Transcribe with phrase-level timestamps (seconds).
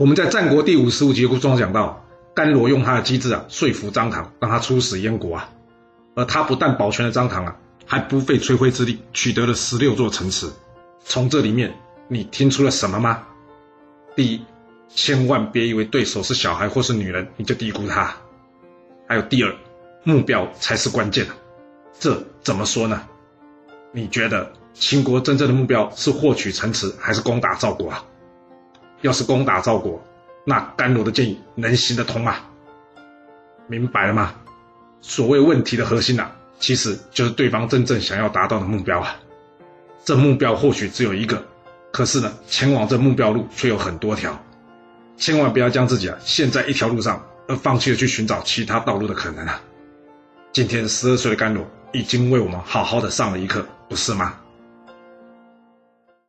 [0.00, 5.50] 我们在战国第五十五集中讲到，甘罗用他的机智啊说服张唐，让他出使燕国啊，
[6.14, 10.48] 而他不但保全了张唐啊，还不费吹灰之力取得了十六座城池。
[11.04, 11.74] 从这里面
[12.08, 13.26] 你听出了什么吗？
[14.16, 14.42] 第一，
[14.88, 18.14] 千万别以为对手是小孩或是女人你就低估他。
[19.06, 19.54] 还有第二，
[20.02, 21.26] 目标才是关键
[21.98, 23.02] 这怎么说呢？
[23.92, 28.02] 你觉得秦国真正的目标是获取城池，还是攻打赵国啊？
[29.02, 30.02] 要是攻打赵国，
[30.44, 32.36] 那甘罗的建议能行得通吗？
[33.66, 34.34] 明白了吗？
[35.00, 39.16] 所谓问题的核心啊，其实就是对方真正想要达到的目标啊。
[40.04, 41.42] 这目标或许只有一个，
[41.92, 44.38] 可是呢，前往这目标路却有很多条。
[45.16, 49.60] 千万不要将自己啊陷在一条路上，而放弃了去寻找其他道路的可能啊。
[50.52, 54.34] 今天十二岁的甘罗已经为我们好好的上了一课，不是吗？